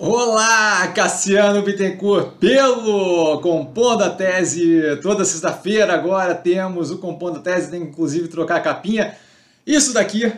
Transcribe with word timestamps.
Olá, 0.00 0.86
Cassiano 0.94 1.60
Bittencourt, 1.60 2.34
pelo 2.38 3.40
Compondo 3.40 4.04
a 4.04 4.10
Tese. 4.10 4.96
Toda 5.02 5.24
sexta-feira 5.24 5.92
agora 5.92 6.36
temos 6.36 6.92
o 6.92 6.98
Compondo 6.98 7.38
a 7.38 7.40
Tese, 7.40 7.68
tem 7.68 7.82
inclusive 7.82 8.28
trocar 8.28 8.58
a 8.58 8.60
capinha. 8.60 9.16
Isso 9.66 9.92
daqui, 9.92 10.32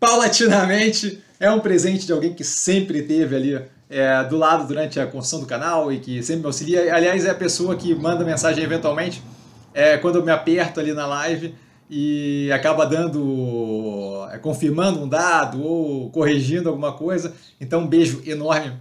paulatinamente, 0.00 1.22
é 1.38 1.50
um 1.50 1.60
presente 1.60 2.06
de 2.06 2.12
alguém 2.12 2.32
que 2.32 2.42
sempre 2.42 3.02
teve 3.02 3.36
ali 3.36 3.60
é, 3.90 4.24
do 4.24 4.38
lado 4.38 4.66
durante 4.66 4.98
a 4.98 5.06
construção 5.06 5.40
do 5.40 5.46
canal 5.46 5.92
e 5.92 5.98
que 5.98 6.22
sempre 6.22 6.40
me 6.40 6.46
auxilia. 6.46 6.94
Aliás, 6.94 7.26
é 7.26 7.30
a 7.30 7.34
pessoa 7.34 7.76
que 7.76 7.94
manda 7.94 8.24
mensagem 8.24 8.64
eventualmente 8.64 9.22
é, 9.74 9.98
quando 9.98 10.16
eu 10.16 10.24
me 10.24 10.32
aperto 10.32 10.80
ali 10.80 10.94
na 10.94 11.04
live 11.04 11.54
e 11.90 12.50
acaba 12.50 12.86
dando, 12.86 14.26
é, 14.32 14.38
confirmando 14.38 15.02
um 15.02 15.06
dado 15.06 15.62
ou 15.62 16.08
corrigindo 16.08 16.70
alguma 16.70 16.92
coisa. 16.94 17.34
Então, 17.60 17.82
um 17.82 17.86
beijo 17.86 18.22
enorme 18.24 18.72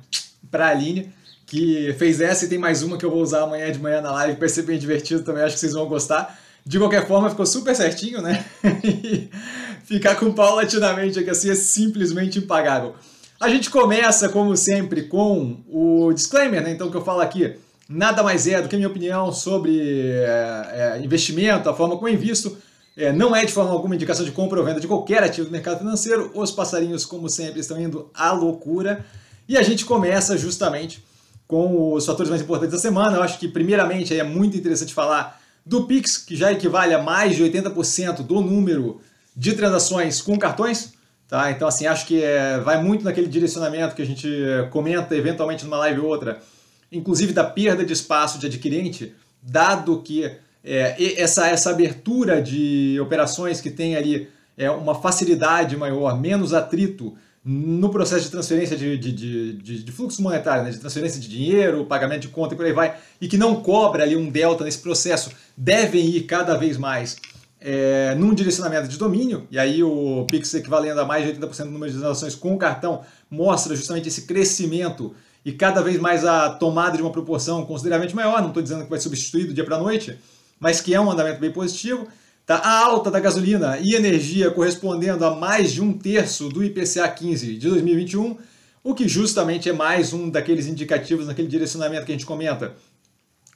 para 0.49 0.67
a 0.67 0.69
Aline, 0.69 1.11
que 1.45 1.93
fez 1.99 2.21
essa 2.21 2.45
e 2.45 2.47
tem 2.47 2.57
mais 2.57 2.81
uma 2.81 2.97
que 2.97 3.05
eu 3.05 3.11
vou 3.11 3.21
usar 3.21 3.41
amanhã 3.41 3.71
de 3.71 3.79
manhã 3.79 4.01
na 4.01 4.11
live, 4.11 4.39
vai 4.39 4.49
ser 4.49 4.63
bem 4.63 4.79
divertido 4.79 5.23
também, 5.23 5.43
acho 5.43 5.55
que 5.55 5.59
vocês 5.59 5.73
vão 5.73 5.85
gostar. 5.85 6.39
De 6.65 6.77
qualquer 6.77 7.07
forma, 7.07 7.29
ficou 7.29 7.45
super 7.45 7.75
certinho, 7.75 8.21
né? 8.21 8.45
Ficar 9.83 10.15
com 10.15 10.31
paulatinamente 10.31 11.19
aqui 11.19 11.29
assim 11.29 11.49
é 11.49 11.55
simplesmente 11.55 12.39
impagável. 12.39 12.95
A 13.39 13.49
gente 13.49 13.69
começa, 13.69 14.29
como 14.29 14.55
sempre, 14.55 15.03
com 15.03 15.57
o 15.67 16.13
disclaimer, 16.13 16.61
né? 16.61 16.71
Então, 16.71 16.91
que 16.91 16.97
eu 16.97 17.03
falo 17.03 17.21
aqui 17.21 17.55
nada 17.89 18.23
mais 18.23 18.47
é 18.47 18.61
do 18.61 18.69
que 18.69 18.75
a 18.75 18.77
minha 18.77 18.87
opinião 18.87 19.31
sobre 19.33 20.11
é, 20.11 20.95
é, 20.97 21.01
investimento, 21.03 21.69
a 21.69 21.73
forma 21.73 21.95
como 21.95 22.07
eu 22.07 22.13
invisto. 22.13 22.55
É, 22.95 23.11
não 23.11 23.35
é 23.35 23.43
de 23.43 23.51
forma 23.51 23.71
alguma 23.71 23.95
indicação 23.95 24.23
de 24.23 24.31
compra 24.31 24.59
ou 24.59 24.65
venda 24.65 24.79
de 24.79 24.87
qualquer 24.87 25.23
ativo 25.23 25.47
do 25.47 25.51
mercado 25.51 25.79
financeiro. 25.79 26.31
Os 26.35 26.51
passarinhos, 26.51 27.05
como 27.05 27.27
sempre, 27.29 27.59
estão 27.59 27.81
indo 27.81 28.09
à 28.13 28.31
loucura. 28.31 29.03
E 29.51 29.57
a 29.57 29.61
gente 29.61 29.83
começa 29.83 30.37
justamente 30.37 31.03
com 31.45 31.91
os 31.91 32.05
fatores 32.05 32.29
mais 32.29 32.41
importantes 32.41 32.71
da 32.71 32.79
semana. 32.79 33.17
Eu 33.17 33.21
acho 33.21 33.37
que, 33.37 33.49
primeiramente, 33.49 34.17
é 34.17 34.23
muito 34.23 34.55
interessante 34.55 34.93
falar 34.93 35.41
do 35.65 35.83
Pix, 35.83 36.17
que 36.17 36.37
já 36.37 36.53
equivale 36.53 36.93
a 36.93 37.03
mais 37.03 37.35
de 37.35 37.43
80% 37.43 38.25
do 38.25 38.39
número 38.39 39.01
de 39.35 39.51
transações 39.51 40.21
com 40.21 40.39
cartões. 40.39 40.93
Tá? 41.27 41.51
Então, 41.51 41.67
assim, 41.67 41.85
acho 41.85 42.07
que 42.07 42.23
é, 42.23 42.61
vai 42.61 42.81
muito 42.81 43.03
naquele 43.03 43.27
direcionamento 43.27 43.93
que 43.93 44.01
a 44.01 44.05
gente 44.05 44.25
comenta 44.69 45.13
eventualmente 45.17 45.65
numa 45.65 45.79
live 45.79 45.99
ou 45.99 46.07
outra, 46.07 46.41
inclusive 46.89 47.33
da 47.33 47.43
perda 47.43 47.83
de 47.83 47.91
espaço 47.91 48.39
de 48.39 48.45
adquirente, 48.45 49.13
dado 49.43 50.01
que 50.01 50.31
é, 50.63 51.21
essa, 51.21 51.49
essa 51.49 51.71
abertura 51.71 52.41
de 52.41 52.97
operações 53.01 53.59
que 53.59 53.69
tem 53.69 53.97
ali 53.97 54.29
é, 54.57 54.71
uma 54.71 54.95
facilidade 54.95 55.75
maior, 55.75 56.17
menos 56.17 56.53
atrito 56.53 57.17
no 57.43 57.89
processo 57.89 58.25
de 58.25 58.31
transferência 58.31 58.77
de, 58.77 58.97
de, 58.97 59.11
de, 59.53 59.83
de 59.83 59.91
fluxo 59.91 60.21
monetário, 60.21 60.63
né, 60.63 60.69
de 60.69 60.77
transferência 60.77 61.19
de 61.19 61.27
dinheiro, 61.27 61.85
pagamento 61.85 62.21
de 62.21 62.27
conta 62.27 62.53
e 62.53 62.57
por 62.57 62.65
aí 62.65 62.73
vai, 62.73 62.95
e 63.19 63.27
que 63.27 63.37
não 63.37 63.61
cobra 63.61 64.03
ali 64.03 64.15
um 64.15 64.29
delta 64.29 64.63
nesse 64.63 64.77
processo, 64.77 65.31
devem 65.57 66.05
ir 66.05 66.23
cada 66.23 66.55
vez 66.55 66.77
mais 66.77 67.17
é, 67.59 68.13
num 68.15 68.33
direcionamento 68.33 68.87
de 68.87 68.97
domínio, 68.97 69.47
e 69.49 69.57
aí 69.57 69.83
o 69.83 70.25
Pix 70.29 70.53
equivalendo 70.53 71.01
a 71.01 71.05
mais 71.05 71.25
de 71.25 71.39
80% 71.39 71.65
do 71.65 71.71
número 71.71 71.91
de 71.91 71.97
transações 71.97 72.35
com 72.35 72.53
o 72.53 72.57
cartão 72.57 73.01
mostra 73.29 73.75
justamente 73.75 74.07
esse 74.07 74.23
crescimento 74.23 75.15
e 75.43 75.51
cada 75.51 75.81
vez 75.81 75.99
mais 75.99 76.23
a 76.23 76.49
tomada 76.51 76.95
de 76.95 77.01
uma 77.01 77.11
proporção 77.11 77.65
consideravelmente 77.65 78.15
maior, 78.15 78.39
não 78.41 78.49
estou 78.49 78.61
dizendo 78.61 78.83
que 78.83 78.89
vai 78.89 78.99
substituir 78.99 79.45
do 79.45 79.53
dia 79.53 79.65
para 79.65 79.77
a 79.77 79.79
noite, 79.79 80.17
mas 80.59 80.79
que 80.79 80.93
é 80.93 81.01
um 81.01 81.09
andamento 81.09 81.39
bem 81.39 81.51
positivo. 81.51 82.07
Tá? 82.51 82.57
A 82.57 82.85
alta 82.85 83.09
da 83.09 83.17
gasolina 83.17 83.77
e 83.81 83.95
energia 83.95 84.51
correspondendo 84.51 85.23
a 85.23 85.33
mais 85.33 85.71
de 85.71 85.81
um 85.81 85.93
terço 85.93 86.49
do 86.49 86.61
IPCA 86.61 87.07
15 87.07 87.55
de 87.57 87.69
2021, 87.69 88.37
o 88.83 88.93
que 88.93 89.07
justamente 89.07 89.69
é 89.69 89.73
mais 89.73 90.11
um 90.11 90.29
daqueles 90.29 90.67
indicativos 90.67 91.27
naquele 91.27 91.47
direcionamento 91.47 92.05
que 92.05 92.11
a 92.11 92.15
gente 92.15 92.25
comenta 92.25 92.73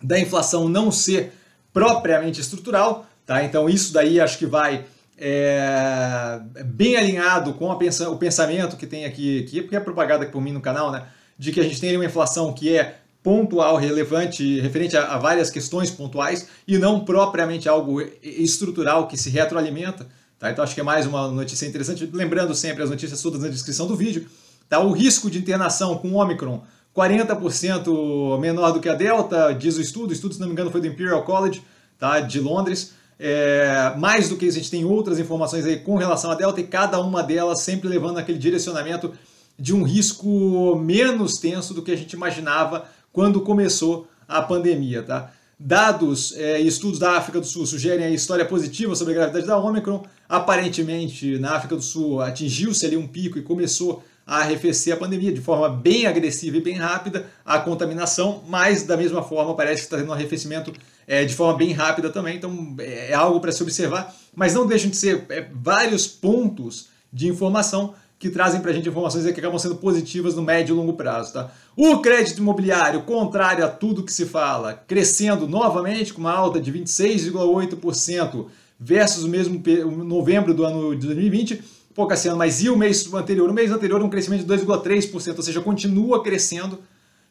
da 0.01 0.17
inflação 0.17 0.69
não 0.69 0.91
ser 0.91 1.33
propriamente 1.73 2.39
estrutural, 2.39 3.05
Tá? 3.25 3.43
Então 3.43 3.67
isso 3.67 3.91
daí 3.91 4.21
acho 4.21 4.37
que 4.37 4.45
vai 4.45 4.85
é, 5.17 6.39
bem 6.63 6.95
alinhado 6.95 7.55
com 7.55 7.71
o 7.71 8.17
pensamento 8.17 8.77
que 8.77 8.85
tem 8.85 9.03
aqui, 9.03 9.43
que 9.43 9.75
é 9.75 9.79
propagado 9.79 10.25
por 10.27 10.39
mim 10.39 10.51
no 10.51 10.61
canal, 10.61 10.91
né? 10.91 11.07
de 11.37 11.51
que 11.51 11.59
a 11.59 11.63
gente 11.63 11.81
tem 11.81 11.95
uma 11.95 12.05
inflação 12.05 12.53
que 12.53 12.77
é 12.77 12.99
pontual, 13.25 13.75
relevante, 13.75 14.59
referente 14.59 14.95
a, 14.95 15.15
a, 15.15 15.17
várias 15.17 15.49
questões 15.49 15.89
pontuais 15.89 16.47
e 16.67 16.77
não 16.77 17.03
propriamente 17.03 17.67
algo 17.67 17.99
estrutural 18.21 19.07
que 19.07 19.17
se 19.17 19.31
retroalimenta. 19.31 20.07
Tá? 20.37 20.51
Então 20.51 20.63
acho 20.63 20.75
que 20.75 20.79
é 20.79 20.83
mais 20.83 21.07
uma 21.07 21.27
notícia 21.29 21.65
interessante. 21.65 22.07
Lembrando 22.13 22.53
sempre 22.53 22.83
as 22.83 22.89
notícias 22.91 23.19
todas 23.23 23.41
na 23.41 23.47
descrição 23.47 23.87
do 23.87 23.95
vídeo. 23.95 24.27
Tá? 24.69 24.79
O 24.79 24.91
risco 24.91 25.27
de 25.31 25.39
internação 25.39 25.97
com 25.97 26.13
Omicron, 26.13 26.63
40% 26.95 28.39
menor 28.39 28.71
do 28.71 28.79
que 28.79 28.87
a 28.87 28.93
Delta, 28.93 29.51
diz 29.53 29.75
o 29.75 29.81
estudo. 29.81 30.11
O 30.11 30.13
estudo, 30.13 30.35
se 30.35 30.39
não 30.39 30.45
me 30.45 30.53
engano, 30.53 30.69
foi 30.69 30.79
do 30.79 30.85
Imperial 30.85 31.23
College 31.23 31.63
tá? 31.97 32.19
de 32.19 32.39
Londres. 32.39 32.93
É, 33.17 33.95
mais 33.97 34.29
do 34.29 34.35
que 34.35 34.45
isso, 34.45 34.59
a 34.59 34.61
gente 34.61 34.69
tem 34.69 34.85
outras 34.85 35.17
informações 35.17 35.65
aí 35.65 35.79
com 35.79 35.95
relação 35.95 36.29
à 36.29 36.35
Delta 36.35 36.61
e 36.61 36.67
cada 36.67 37.01
uma 37.01 37.23
delas 37.23 37.61
sempre 37.61 37.89
levando 37.89 38.19
aquele 38.19 38.37
direcionamento 38.37 39.13
de 39.57 39.73
um 39.73 39.81
risco 39.83 40.75
menos 40.75 41.33
tenso 41.39 41.73
do 41.73 41.81
que 41.81 41.91
a 41.91 41.95
gente 41.95 42.13
imaginava 42.13 42.85
quando 43.15 43.39
começou 43.39 44.09
a 44.27 44.41
pandemia. 44.41 45.01
Tá? 45.01 45.31
Dados 45.57 46.35
é, 46.35 46.61
e 46.61 46.67
estudos 46.67 46.99
da 46.99 47.17
África 47.17 47.39
do 47.39 47.47
Sul 47.47 47.65
sugerem 47.65 48.05
a 48.05 48.09
história 48.09 48.43
positiva 48.43 48.93
sobre 48.93 49.13
a 49.13 49.15
gravidade 49.15 49.47
da 49.47 49.57
Omicron. 49.57 50.05
Aparentemente, 50.27 51.39
na 51.39 51.55
África 51.55 51.77
do 51.77 51.81
Sul 51.81 52.21
atingiu-se 52.21 52.85
ali 52.85 52.97
um 52.97 53.07
pico 53.07 53.39
e 53.39 53.41
começou 53.41 54.03
a 54.27 54.39
arrefecer 54.39 54.93
a 54.93 54.97
pandemia 54.97 55.31
de 55.31 55.39
forma 55.39 55.69
bem 55.69 56.05
agressiva 56.07 56.57
e 56.57 56.61
bem 56.61 56.73
rápida, 56.73 57.27
a 57.45 57.57
contaminação, 57.57 58.43
mas 58.49 58.83
da 58.83 58.97
mesma 58.97 59.23
forma 59.23 59.55
parece 59.55 59.83
que 59.83 59.85
está 59.85 59.97
tendo 59.97 60.09
um 60.09 60.13
arrefecimento 60.13 60.73
é, 61.07 61.23
de 61.23 61.33
forma 61.33 61.57
bem 61.57 61.71
rápida 61.71 62.09
também, 62.09 62.35
então 62.35 62.75
é, 62.79 63.11
é 63.11 63.13
algo 63.13 63.39
para 63.39 63.51
se 63.51 63.61
observar, 63.61 64.13
mas 64.35 64.55
não 64.55 64.65
deixam 64.65 64.89
de 64.89 64.97
ser 64.97 65.23
é, 65.29 65.47
vários 65.53 66.07
pontos 66.07 66.87
de 67.13 67.27
informação 67.27 67.93
que 68.17 68.29
trazem 68.29 68.61
para 68.61 68.71
a 68.71 68.73
gente 68.73 68.87
informações 68.87 69.25
que 69.25 69.39
acabam 69.39 69.59
sendo 69.59 69.75
positivas 69.75 70.35
no 70.35 70.41
médio 70.41 70.73
e 70.73 70.77
longo 70.77 70.93
prazo. 70.93 71.33
Tá? 71.33 71.51
O 71.75 71.99
crédito 71.99 72.39
imobiliário, 72.39 73.03
contrário 73.03 73.65
a 73.65 73.67
tudo 73.67 74.03
que 74.03 74.13
se 74.13 74.25
fala, 74.25 74.73
crescendo 74.73 75.47
novamente 75.47 76.13
com 76.13 76.21
uma 76.21 76.31
alta 76.31 76.59
de 76.59 76.71
26,8% 76.71 78.47
versus 78.79 79.23
o 79.23 79.29
mesmo 79.29 79.61
novembro 80.03 80.53
do 80.53 80.65
ano 80.65 80.95
de 80.95 81.05
2020. 81.07 81.61
Pô, 81.93 82.07
Cassiano, 82.07 82.37
mas 82.37 82.61
e 82.61 82.69
o 82.69 82.77
mês 82.77 83.13
anterior? 83.13 83.49
O 83.49 83.53
mês 83.53 83.71
anterior 83.71 84.01
um 84.01 84.09
crescimento 84.09 84.45
de 84.45 84.53
2,3%, 84.53 85.37
ou 85.37 85.43
seja, 85.43 85.61
continua 85.61 86.23
crescendo 86.23 86.79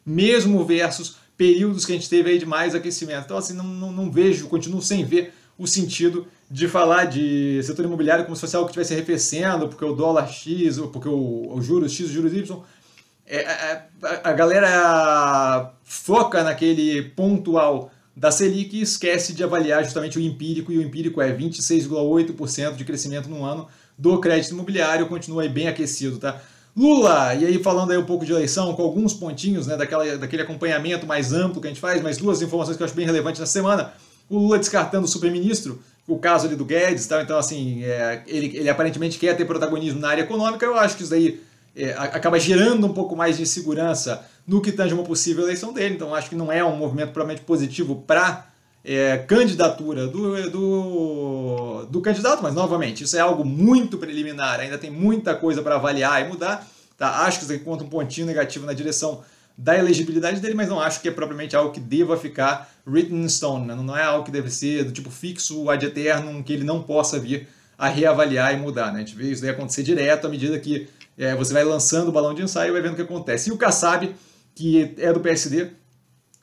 mesmo 0.05 0.63
versus 0.63 1.17
períodos 1.35 1.85
que 1.85 1.91
a 1.91 1.95
gente 1.95 2.09
teve 2.09 2.29
aí 2.29 2.37
de 2.37 2.45
mais 2.45 2.75
aquecimento. 2.75 3.25
Então, 3.25 3.37
assim, 3.37 3.53
não, 3.53 3.65
não, 3.65 3.91
não 3.91 4.11
vejo, 4.11 4.47
continuo 4.47 4.81
sem 4.81 5.03
ver 5.03 5.33
o 5.57 5.67
sentido 5.67 6.27
de 6.49 6.67
falar 6.67 7.05
de 7.05 7.61
setor 7.63 7.85
imobiliário 7.85 8.23
como 8.23 8.35
se 8.35 8.41
fosse 8.41 8.55
algo 8.55 8.67
que 8.67 8.71
estivesse 8.71 8.93
arrefecendo, 8.93 9.67
porque 9.67 9.83
o 9.83 9.95
dólar 9.95 10.27
X, 10.27 10.77
ou 10.77 10.89
porque 10.89 11.09
o, 11.09 11.53
o 11.53 11.61
juros 11.61 11.91
X, 11.91 12.07
o 12.09 12.13
juros 12.13 12.33
Y. 12.33 12.63
É, 13.27 13.37
é, 13.37 13.87
a, 14.03 14.29
a 14.29 14.33
galera 14.33 15.73
foca 15.83 16.43
naquele 16.43 17.01
pontual 17.01 17.91
da 18.15 18.31
Selic 18.31 18.77
e 18.77 18.81
esquece 18.81 19.33
de 19.33 19.43
avaliar 19.43 19.83
justamente 19.83 20.17
o 20.17 20.21
empírico, 20.21 20.71
e 20.71 20.77
o 20.77 20.81
empírico 20.81 21.21
é 21.21 21.35
26,8% 21.35 22.75
de 22.75 22.85
crescimento 22.85 23.27
no 23.27 23.43
ano 23.43 23.67
do 23.97 24.19
crédito 24.19 24.53
imobiliário, 24.53 25.07
continua 25.07 25.43
aí 25.43 25.49
bem 25.49 25.67
aquecido, 25.67 26.17
tá? 26.17 26.41
Lula, 26.75 27.33
e 27.35 27.45
aí 27.45 27.63
falando 27.63 27.91
aí 27.91 27.97
um 27.97 28.05
pouco 28.05 28.25
de 28.25 28.33
eleição, 28.33 28.73
com 28.73 28.83
alguns 28.83 29.13
pontinhos, 29.13 29.65
né, 29.65 29.77
daquela, 29.77 30.17
daquele 30.17 30.41
acompanhamento 30.41 31.07
mais 31.07 31.31
amplo 31.31 31.61
que 31.61 31.67
a 31.67 31.69
gente 31.69 31.79
faz, 31.79 32.01
mas 32.01 32.17
duas 32.17 32.41
informações 32.41 32.75
que 32.75 32.83
eu 32.83 32.85
acho 32.85 32.95
bem 32.95 33.05
relevantes 33.05 33.39
na 33.39 33.45
semana. 33.45 33.93
O 34.29 34.37
Lula 34.37 34.59
descartando 34.59 35.05
o 35.05 35.07
super-ministro, 35.07 35.81
o 36.07 36.19
caso 36.19 36.47
ali 36.47 36.55
do 36.55 36.65
Guedes, 36.65 37.09
então 37.09 37.37
assim, 37.37 37.83
é, 37.83 38.21
ele, 38.27 38.57
ele 38.57 38.69
aparentemente 38.69 39.17
quer 39.17 39.35
ter 39.35 39.45
protagonismo 39.45 39.99
na 39.99 40.09
área 40.09 40.21
econômica, 40.21 40.65
eu 40.65 40.77
acho 40.77 40.95
que 40.95 41.01
isso 41.01 41.11
daí 41.11 41.41
é, 41.75 41.91
acaba 41.93 42.39
gerando 42.39 42.85
um 42.85 42.93
pouco 42.93 43.15
mais 43.15 43.37
de 43.37 43.45
segurança 43.45 44.25
no 44.47 44.61
que 44.61 44.71
tange 44.71 44.93
uma 44.93 45.03
possível 45.03 45.43
eleição 45.43 45.73
dele, 45.73 45.95
então 45.95 46.13
acho 46.13 46.29
que 46.29 46.35
não 46.35 46.51
é 46.51 46.63
um 46.63 46.75
movimento 46.75 47.11
provavelmente 47.11 47.43
positivo 47.45 48.03
para 48.07 48.47
é, 48.83 49.17
candidatura 49.17 50.05
do, 50.05 50.49
do, 50.51 51.85
do, 51.89 52.01
candidato, 52.01 52.43
mas 52.43 52.53
novamente, 52.53 53.03
isso 53.03 53.17
é 53.17 53.19
algo 53.19 53.43
muito 53.43 53.97
preliminar, 53.97 54.59
ainda 54.59 54.77
tem 54.77 54.91
muita 54.91 55.33
coisa 55.33 55.63
para 55.63 55.75
avaliar 55.75 56.23
e 56.23 56.29
mudar. 56.29 56.67
Tá? 56.95 57.25
Acho 57.25 57.39
que 57.39 57.45
isso 57.45 57.53
aqui 57.53 57.63
conta 57.63 57.83
um 57.83 57.89
pontinho 57.89 58.27
negativo 58.27 58.65
na 58.65 58.73
direção 58.73 59.23
da 59.57 59.77
elegibilidade 59.77 60.41
dele, 60.41 60.53
mas 60.53 60.67
não 60.67 60.79
acho 60.79 61.01
que 61.01 61.07
é 61.07 61.11
propriamente 61.11 61.55
algo 61.55 61.71
que 61.71 61.79
deva 61.79 62.17
ficar 62.17 62.69
written 62.85 63.23
in 63.23 63.29
stone, 63.29 63.65
né? 63.65 63.75
não 63.75 63.97
é 63.97 64.03
algo 64.03 64.25
que 64.25 64.31
deve 64.31 64.49
ser 64.49 64.83
do 64.83 64.91
tipo 64.91 65.09
fixo, 65.09 65.69
ad 65.69 65.85
eternum, 65.85 66.43
que 66.43 66.53
ele 66.53 66.63
não 66.63 66.83
possa 66.83 67.19
vir 67.19 67.47
a 67.77 67.87
reavaliar 67.87 68.53
e 68.53 68.57
mudar. 68.57 68.91
Né? 68.91 68.97
A 68.97 69.05
gente 69.05 69.15
vê 69.15 69.31
isso 69.31 69.41
daí 69.41 69.51
acontecer 69.51 69.83
direto 69.83 70.27
à 70.27 70.29
medida 70.29 70.59
que 70.59 70.87
é, 71.17 71.33
você 71.35 71.53
vai 71.53 71.63
lançando 71.63 72.09
o 72.09 72.11
balão 72.11 72.33
de 72.33 72.41
ensaio 72.41 72.69
e 72.69 72.71
vai 72.73 72.81
vendo 72.81 72.93
o 72.93 72.95
que 72.95 73.01
acontece. 73.01 73.49
E 73.49 73.53
o 73.53 73.57
Kassab, 73.57 74.13
que 74.53 74.93
é 74.97 75.13
do 75.13 75.19
PSD, 75.21 75.71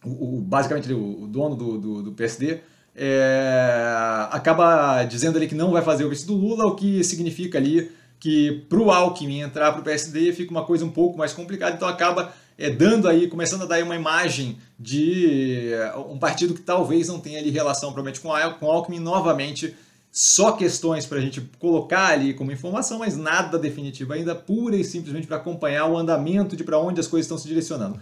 o, 0.05 0.39
o, 0.39 0.41
basicamente 0.41 0.91
o, 0.93 1.27
dono 1.27 1.55
do, 1.55 1.79
do, 1.79 2.03
do 2.05 2.13
PSD, 2.13 2.61
é, 2.95 3.95
acaba 4.31 5.05
dizendo 5.05 5.37
ali 5.37 5.47
que 5.47 5.55
não 5.55 5.71
vai 5.71 5.83
fazer 5.83 6.05
o 6.05 6.11
vice 6.11 6.27
do 6.27 6.35
Lula, 6.35 6.67
o 6.67 6.75
que 6.75 7.05
significa 7.05 7.59
ali 7.59 7.91
que 8.19 8.65
para 8.69 8.79
o 8.79 8.91
Alckmin 8.91 9.41
entrar 9.41 9.73
para 9.73 9.81
o 9.81 9.85
PSD 9.85 10.33
fica 10.33 10.53
uma 10.53 10.65
coisa 10.65 10.85
um 10.85 10.91
pouco 10.91 11.19
mais 11.19 11.33
complicada, 11.33 11.75
então 11.75 11.89
acaba 11.89 12.33
é, 12.63 12.71
dando 12.71 13.09
aí, 13.09 13.27
começando 13.27 13.63
a 13.63 13.67
dar 13.67 13.83
uma 13.83 13.97
imagem 13.97 14.57
de 14.79 15.73
é, 15.73 15.97
um 15.97 16.17
partido 16.17 16.55
que 16.55 16.61
talvez 16.61 17.09
não 17.09 17.19
tenha 17.19 17.41
ali 17.41 17.51
relação 17.51 17.93
provavelmente 17.93 18.21
com, 18.21 18.33
a, 18.33 18.51
com 18.51 18.71
Alckmin 18.71 19.01
novamente, 19.01 19.75
só 20.13 20.53
questões 20.53 21.05
para 21.05 21.19
a 21.19 21.21
gente 21.21 21.41
colocar 21.59 22.09
ali 22.09 22.35
como 22.35 22.53
informação, 22.53 23.01
mas 23.01 23.17
nada 23.17 23.59
definitivo 23.59 24.13
ainda, 24.13 24.35
pura 24.35 24.77
e 24.77 24.85
simplesmente 24.85 25.27
para 25.27 25.39
acompanhar 25.39 25.87
o 25.87 25.99
andamento 25.99 26.55
de 26.55 26.63
para 26.63 26.79
onde 26.79 27.01
as 27.01 27.09
coisas 27.09 27.25
estão 27.25 27.37
se 27.37 27.49
direcionando. 27.49 27.99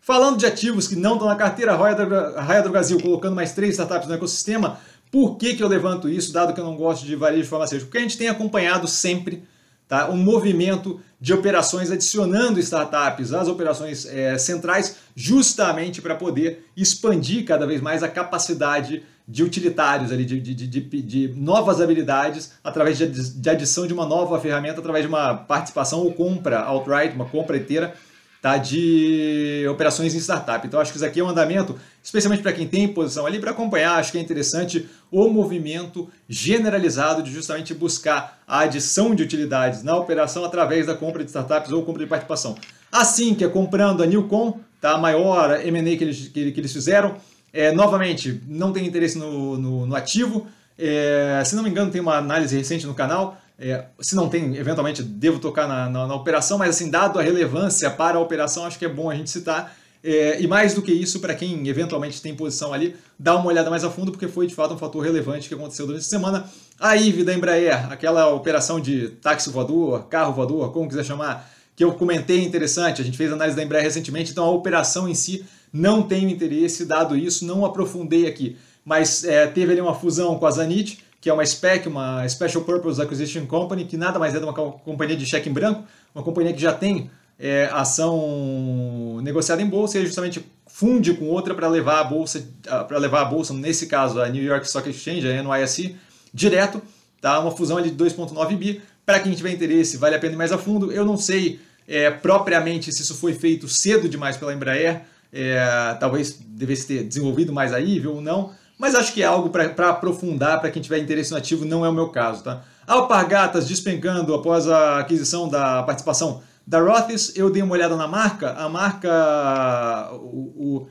Falando 0.00 0.38
de 0.38 0.46
ativos 0.46 0.88
que 0.88 0.96
não 0.96 1.12
estão 1.12 1.28
na 1.28 1.36
carteira, 1.36 1.74
a 1.74 2.42
Raia 2.42 2.62
do 2.62 2.70
Brasil 2.70 2.98
colocando 3.00 3.36
mais 3.36 3.52
três 3.52 3.72
startups 3.74 4.08
no 4.08 4.14
ecossistema, 4.14 4.80
por 5.08 5.36
que, 5.36 5.54
que 5.54 5.62
eu 5.62 5.68
levanto 5.68 6.08
isso, 6.08 6.32
dado 6.32 6.52
que 6.52 6.60
eu 6.60 6.64
não 6.64 6.76
gosto 6.76 7.06
de 7.06 7.14
varejo 7.14 7.48
farmacêutico? 7.48 7.88
Porque 7.88 7.98
a 7.98 8.02
gente 8.02 8.18
tem 8.18 8.28
acompanhado 8.28 8.88
sempre 8.88 9.44
tá, 9.86 10.08
um 10.10 10.16
movimento 10.16 11.00
de 11.20 11.34
operações 11.34 11.90
adicionando 11.90 12.58
startups 12.58 13.32
às 13.34 13.46
operações 13.46 14.06
é, 14.06 14.38
centrais, 14.38 14.96
justamente 15.14 16.00
para 16.00 16.14
poder 16.14 16.66
expandir 16.76 17.44
cada 17.44 17.66
vez 17.66 17.80
mais 17.80 18.02
a 18.02 18.08
capacidade 18.08 19.02
de 19.28 19.44
utilitários, 19.44 20.10
ali, 20.10 20.24
de, 20.24 20.40
de, 20.40 20.66
de, 20.66 21.02
de 21.02 21.28
novas 21.36 21.80
habilidades, 21.80 22.52
através 22.64 22.98
de, 22.98 23.50
adição 23.50 23.86
de 23.86 23.92
uma 23.92 24.04
nova 24.04 24.40
ferramenta, 24.40 24.80
através 24.80 25.04
de 25.04 25.08
uma 25.08 25.34
participação 25.34 26.00
ou 26.00 26.12
compra 26.12 26.64
outright, 26.64 27.14
uma 27.14 27.26
compra 27.26 27.56
inteira 27.56 27.94
tá, 28.40 28.56
de 28.56 29.66
operações 29.70 30.14
em 30.14 30.18
startup. 30.18 30.66
Então 30.66 30.80
acho 30.80 30.90
que 30.92 30.96
isso 30.96 31.04
aqui 31.04 31.20
é 31.20 31.24
um 31.24 31.28
andamento, 31.28 31.78
especialmente 32.02 32.42
para 32.42 32.52
quem 32.52 32.66
tem 32.66 32.88
posição 32.88 33.26
ali, 33.26 33.38
para 33.38 33.50
acompanhar, 33.50 33.96
acho 33.98 34.12
que 34.12 34.18
é 34.18 34.20
interessante 34.20 34.88
o 35.10 35.28
movimento 35.28 36.08
generalizado 36.28 37.22
de 37.22 37.32
justamente 37.32 37.74
buscar 37.74 38.40
a 38.46 38.60
adição 38.60 39.14
de 39.14 39.22
utilidades 39.22 39.82
na 39.82 39.96
operação 39.96 40.44
através 40.44 40.86
da 40.86 40.94
compra 40.94 41.22
de 41.22 41.30
startups 41.30 41.70
ou 41.72 41.84
compra 41.84 42.02
de 42.02 42.08
participação. 42.08 42.56
Assim 42.90 43.34
que 43.34 43.44
é 43.44 43.48
comprando 43.48 44.02
a 44.02 44.06
Newcom, 44.06 44.58
tá, 44.80 44.92
a 44.92 44.98
maior 44.98 45.60
M&A 45.64 45.96
que 45.96 46.04
eles, 46.04 46.28
que, 46.28 46.52
que 46.52 46.60
eles 46.60 46.72
fizeram, 46.72 47.16
é, 47.52 47.72
novamente, 47.72 48.40
não 48.46 48.72
tem 48.72 48.86
interesse 48.86 49.18
no, 49.18 49.58
no, 49.58 49.86
no 49.86 49.96
ativo, 49.96 50.46
é, 50.78 51.42
se 51.44 51.54
não 51.54 51.62
me 51.62 51.68
engano 51.68 51.90
tem 51.90 52.00
uma 52.00 52.16
análise 52.16 52.56
recente 52.56 52.86
no 52.86 52.94
canal, 52.94 53.36
é, 53.60 53.84
se 54.00 54.16
não 54.16 54.28
tem, 54.30 54.56
eventualmente 54.56 55.02
devo 55.02 55.38
tocar 55.38 55.68
na, 55.68 55.88
na, 55.90 56.06
na, 56.06 56.14
operação, 56.14 56.56
mas 56.56 56.70
assim, 56.70 56.90
dado 56.90 57.18
a 57.18 57.22
relevância 57.22 57.90
para 57.90 58.16
a 58.16 58.20
operação, 58.20 58.64
acho 58.64 58.78
que 58.78 58.86
é 58.86 58.88
bom 58.88 59.10
a 59.10 59.14
gente 59.14 59.28
citar. 59.28 59.76
É, 60.02 60.40
e 60.40 60.46
mais 60.46 60.72
do 60.72 60.80
que 60.80 60.90
isso, 60.90 61.20
para 61.20 61.34
quem 61.34 61.68
eventualmente 61.68 62.22
tem 62.22 62.34
posição 62.34 62.72
ali, 62.72 62.96
dá 63.18 63.36
uma 63.36 63.48
olhada 63.48 63.68
mais 63.68 63.84
a 63.84 63.90
fundo, 63.90 64.10
porque 64.10 64.26
foi 64.26 64.46
de 64.46 64.54
fato 64.54 64.72
um 64.72 64.78
fator 64.78 65.04
relevante 65.04 65.46
que 65.46 65.54
aconteceu 65.54 65.86
durante 65.86 66.06
a 66.06 66.08
semana. 66.08 66.50
A 66.78 66.96
IVE 66.96 67.22
da 67.22 67.34
Embraer, 67.34 67.92
aquela 67.92 68.32
operação 68.32 68.80
de 68.80 69.10
táxi 69.20 69.50
voador, 69.50 70.06
carro 70.06 70.32
voador, 70.32 70.72
como 70.72 70.88
quiser 70.88 71.04
chamar, 71.04 71.50
que 71.76 71.84
eu 71.84 71.92
comentei 71.92 72.42
interessante, 72.42 73.02
a 73.02 73.04
gente 73.04 73.18
fez 73.18 73.30
análise 73.30 73.54
da 73.54 73.62
Embraer 73.62 73.84
recentemente, 73.84 74.30
então 74.32 74.44
a 74.44 74.50
operação 74.50 75.06
em 75.06 75.14
si 75.14 75.44
não 75.70 76.02
tenho 76.02 76.30
interesse, 76.30 76.86
dado 76.86 77.14
isso, 77.14 77.44
não 77.44 77.66
aprofundei 77.66 78.26
aqui. 78.26 78.56
Mas 78.82 79.22
é, 79.24 79.46
teve 79.46 79.72
ali 79.72 79.82
uma 79.82 79.94
fusão 79.94 80.38
com 80.38 80.46
a 80.46 80.50
Zanit, 80.50 81.04
que 81.20 81.28
é 81.28 81.32
uma 81.32 81.44
SPEC, 81.44 81.88
uma 81.88 82.26
Special 82.28 82.64
Purpose 82.64 83.00
Acquisition 83.00 83.46
Company, 83.46 83.84
que 83.84 83.96
nada 83.96 84.18
mais 84.18 84.34
é 84.34 84.38
de 84.38 84.44
uma 84.44 84.52
companhia 84.52 85.16
de 85.16 85.26
cheque 85.26 85.48
em 85.48 85.52
branco, 85.52 85.84
uma 86.14 86.24
companhia 86.24 86.52
que 86.52 86.60
já 86.60 86.72
tem 86.72 87.10
é, 87.38 87.68
ação 87.72 89.20
negociada 89.22 89.60
em 89.60 89.66
bolsa 89.66 89.98
e 89.98 90.06
justamente 90.06 90.44
funde 90.66 91.12
com 91.14 91.26
outra 91.26 91.54
para 91.54 91.68
levar 91.68 92.00
a 92.00 92.04
bolsa, 92.04 92.42
para 92.88 92.98
levar 92.98 93.22
a 93.22 93.24
bolsa, 93.24 93.52
nesse 93.52 93.86
caso 93.86 94.20
a 94.20 94.28
New 94.28 94.42
York 94.42 94.66
Stock 94.66 94.88
Exchange, 94.88 95.26
a 95.28 95.42
NYSE, 95.42 95.96
direto, 96.32 96.80
tá? 97.20 97.38
Uma 97.38 97.50
fusão 97.50 97.76
ali 97.76 97.90
de 97.90 98.02
2.9 98.02 98.56
bi. 98.56 98.80
Para 99.04 99.20
quem 99.20 99.32
tiver 99.34 99.50
interesse, 99.50 99.96
vale 99.96 100.14
a 100.14 100.18
pena 100.18 100.34
ir 100.34 100.36
mais 100.36 100.52
a 100.52 100.58
fundo. 100.58 100.92
Eu 100.92 101.04
não 101.04 101.16
sei 101.16 101.60
é, 101.88 102.10
propriamente 102.10 102.92
se 102.92 103.02
isso 103.02 103.14
foi 103.14 103.34
feito 103.34 103.68
cedo 103.68 104.08
demais 104.08 104.36
pela 104.36 104.54
Embraer, 104.54 105.02
é, 105.32 105.58
talvez 105.98 106.38
devesse 106.40 106.86
ter 106.86 107.04
desenvolvido 107.04 107.52
mais 107.52 107.72
aí, 107.72 107.98
viu 107.98 108.14
ou 108.14 108.20
não, 108.20 108.52
mas 108.80 108.94
acho 108.94 109.12
que 109.12 109.22
é 109.22 109.26
algo 109.26 109.50
para 109.50 109.90
aprofundar, 109.90 110.58
para 110.58 110.70
quem 110.70 110.80
tiver 110.80 110.98
interesse 110.98 111.30
no 111.30 111.36
ativo, 111.36 111.66
não 111.66 111.84
é 111.84 111.88
o 111.90 111.92
meu 111.92 112.08
caso. 112.08 112.42
Tá? 112.42 112.62
Alpargatas 112.86 113.68
despencando 113.68 114.34
após 114.34 114.66
a 114.66 114.98
aquisição 115.00 115.46
da 115.50 115.82
participação 115.82 116.40
da 116.66 116.80
Rothes, 116.80 117.36
eu 117.36 117.50
dei 117.50 117.62
uma 117.62 117.74
olhada 117.74 117.94
na 117.94 118.08
marca, 118.08 118.52
a 118.52 118.70
marca, 118.70 120.10
o, 120.14 120.54
o 120.56 120.88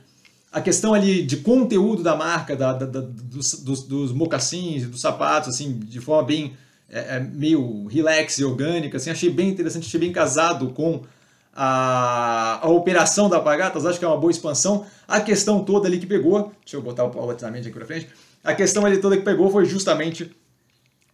a 0.52 0.62
questão 0.62 0.94
ali 0.94 1.24
de 1.24 1.38
conteúdo 1.38 2.04
da 2.04 2.16
marca, 2.16 2.56
da, 2.56 2.74
da, 2.74 2.86
da 2.86 3.02
dos, 3.02 3.54
dos, 3.64 3.84
dos 3.84 4.12
mocassins, 4.12 4.86
dos 4.86 5.02
sapatos, 5.02 5.50
assim, 5.50 5.80
de 5.80 6.00
forma 6.00 6.28
bem, 6.28 6.54
é, 6.92 7.18
é, 7.18 7.20
meio 7.20 7.88
relax 7.88 8.38
e 8.38 8.44
orgânica, 8.44 8.98
assim, 8.98 9.10
achei 9.10 9.32
bem 9.32 9.50
interessante, 9.50 9.88
achei 9.88 10.00
bem 10.00 10.12
casado 10.12 10.70
com 10.70 11.02
a, 11.56 12.49
a 12.49 12.49
operação 12.74 13.30
da 13.30 13.38
Alpargatas, 13.38 13.86
acho 13.86 14.00
que 14.00 14.06
é 14.06 14.08
uma 14.08 14.18
boa 14.18 14.32
expansão. 14.32 14.86
A 15.08 15.20
questão 15.22 15.64
toda 15.64 15.88
ali 15.88 16.00
que 16.00 16.08
pegou, 16.08 16.52
deixa 16.62 16.78
eu 16.78 16.82
botar 16.82 17.08
paulatinamente 17.08 17.68
aqui 17.68 17.78
para 17.78 17.86
frente, 17.86 18.10
a 18.44 18.54
questão 18.54 18.86
ali 18.86 18.98
toda 19.00 19.18
que 19.18 19.24
pegou 19.24 19.50
foi 19.50 19.66
justamente 19.66 20.32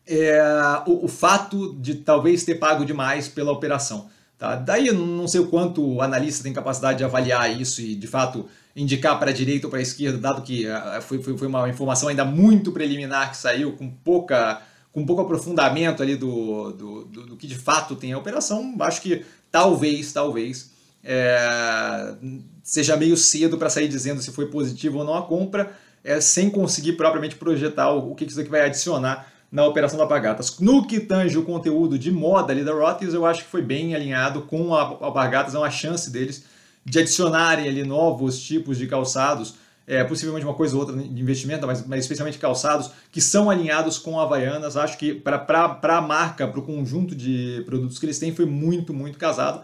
é, 0.08 0.40
o, 0.86 1.06
o, 1.06 1.08
fato 1.08 1.74
de 1.76 1.96
talvez 1.96 2.44
ter 2.44 2.56
pago 2.56 2.86
demais 2.86 3.28
pela 3.28 3.52
operação. 3.52 4.10
Tá? 4.38 4.56
Daí 4.56 4.92
não 4.92 5.28
sei 5.28 5.40
o 5.40 5.48
quanto 5.48 5.84
o 5.84 6.02
analista 6.02 6.44
tem 6.44 6.54
capacidade 6.54 6.98
de 6.98 7.04
avaliar 7.04 7.50
isso 7.60 7.82
e 7.82 7.96
de 7.96 8.08
fato 8.08 8.46
indicar 8.76 9.18
para 9.18 9.32
a 9.32 9.34
direita 9.34 9.68
ou 9.68 9.72
para 9.72 9.80
a 9.80 9.82
esquerda, 9.82 10.18
dado 10.18 10.42
que 10.42 10.68
uh, 10.68 11.02
foi, 11.02 11.22
foi, 11.22 11.38
foi, 11.38 11.48
uma 11.48 11.70
informação 11.70 12.10
ainda 12.10 12.26
muito 12.26 12.72
preliminar 12.72 13.32
que 13.32 13.38
saiu 13.38 13.74
com 13.74 13.90
pouca 13.90 14.62
com 14.92 15.06
pouco 15.06 15.22
aprofundamento 15.22 16.02
ali 16.02 16.16
do, 16.16 16.72
do, 16.72 17.04
do, 17.04 17.26
do 17.26 17.36
que 17.36 17.48
de 17.48 17.56
fato 17.56 17.98
tem 17.98 18.14
a 18.14 18.18
operação, 18.18 18.74
acho 18.80 19.02
que 19.02 19.26
talvez, 19.52 20.14
talvez, 20.14 20.72
é, 21.06 22.16
seja 22.64 22.98
meio 22.98 23.16
cedo 23.16 23.58
para 23.58 23.70
sair 23.70 23.88
dizendo 23.88 24.22
se 24.22 24.32
foi 24.32 24.48
positivo 24.48 24.98
ou 24.98 25.06
não 25.06 25.14
a 25.14 25.22
compra, 25.22 25.72
é, 26.04 26.20
sem 26.20 26.50
conseguir 26.50 26.94
propriamente 26.94 27.36
projetar 27.36 27.92
o, 27.92 28.12
o 28.12 28.16
que 28.16 28.26
isso 28.26 28.42
aqui 28.42 28.50
vai 28.50 28.62
adicionar 28.62 29.32
na 29.52 29.66
operação 29.66 30.00
da 30.00 30.08
Pagatas. 30.08 30.60
No 30.60 30.86
que 30.86 31.00
tange 31.00 31.38
o 31.38 31.44
conteúdo 31.44 31.98
de 31.98 32.12
moda 32.12 32.52
ali 32.52 32.64
da 32.64 32.74
Rothes, 32.74 33.14
eu 33.14 33.26
acho 33.26 33.44
que 33.44 33.50
foi 33.50 33.62
bem 33.62 33.94
alinhado 33.94 34.42
com 34.42 34.74
a, 34.74 34.82
a 34.82 35.12
Pagatas, 35.12 35.54
é 35.54 35.58
uma 35.58 35.70
chance 35.70 36.10
deles 36.10 36.44
de 36.84 37.00
adicionarem 37.00 37.68
ali 37.68 37.84
novos 37.84 38.40
tipos 38.40 38.78
de 38.78 38.86
calçados, 38.88 39.56
é, 39.88 40.04
possivelmente 40.04 40.46
uma 40.46 40.56
coisa 40.56 40.76
ou 40.76 40.82
outra 40.82 40.96
de 40.96 41.22
investimento, 41.22 41.66
mas, 41.68 41.86
mas 41.86 42.02
especialmente 42.02 42.40
calçados, 42.40 42.92
que 43.12 43.22
são 43.22 43.50
alinhados 43.50 44.00
com 44.00 44.20
Havaianas. 44.20 44.76
Acho 44.76 44.98
que 44.98 45.14
para 45.14 45.80
a 45.82 46.02
marca, 46.02 46.48
para 46.48 46.60
o 46.60 46.64
conjunto 46.64 47.16
de 47.16 47.64
produtos 47.66 48.00
que 48.00 48.06
eles 48.06 48.18
têm, 48.18 48.36
foi 48.36 48.46
muito, 48.46 48.94
muito 48.94 49.18
casado. 49.18 49.64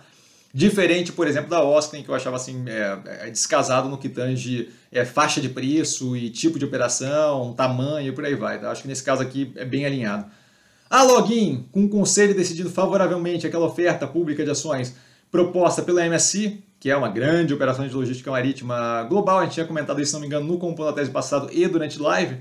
Diferente, 0.53 1.13
por 1.13 1.27
exemplo, 1.27 1.49
da 1.49 1.57
Austin, 1.57 2.03
que 2.03 2.09
eu 2.09 2.15
achava 2.15 2.35
assim, 2.35 2.65
é, 2.67 3.27
é 3.27 3.29
descasado 3.29 3.87
no 3.87 3.97
que 3.97 4.09
tange 4.09 4.69
é, 4.91 5.05
faixa 5.05 5.39
de 5.39 5.47
preço 5.47 6.15
e 6.15 6.29
tipo 6.29 6.59
de 6.59 6.65
operação, 6.65 7.53
tamanho 7.53 8.09
e 8.09 8.11
por 8.11 8.25
aí 8.25 8.35
vai. 8.35 8.59
Tá? 8.59 8.69
Acho 8.69 8.81
que 8.81 8.87
nesse 8.87 9.03
caso 9.03 9.21
aqui 9.21 9.53
é 9.55 9.63
bem 9.63 9.85
alinhado. 9.85 10.25
A 10.89 11.03
Login, 11.03 11.69
com 11.71 11.85
o 11.85 11.89
conselho 11.89 12.35
decidido 12.35 12.69
favoravelmente 12.69 13.47
aquela 13.47 13.65
oferta 13.65 14.05
pública 14.05 14.43
de 14.43 14.51
ações 14.51 14.93
proposta 15.31 15.81
pela 15.81 16.05
MSI, 16.05 16.61
que 16.77 16.89
é 16.89 16.97
uma 16.97 17.07
grande 17.07 17.53
operação 17.53 17.87
de 17.87 17.93
logística 17.93 18.29
marítima 18.29 19.03
global. 19.03 19.39
A 19.39 19.43
gente 19.43 19.53
tinha 19.53 19.65
comentado 19.65 20.01
isso, 20.01 20.09
se 20.09 20.13
não 20.15 20.19
me 20.19 20.27
engano, 20.27 20.45
no 20.45 20.57
Compondo 20.57 20.87
da 20.87 20.93
Tese 20.93 21.09
passado 21.09 21.47
e 21.49 21.65
durante 21.65 21.97
live. 21.97 22.37